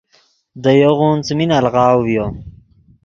[0.63, 2.25] دے یوغون څیمی الغاؤ ڤیو۔